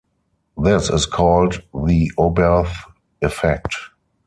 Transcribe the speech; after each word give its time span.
This 0.57 0.89
is 0.89 1.05
called 1.05 1.61
the 1.75 2.11
Oberth 2.17 2.75
effect. 3.21 3.75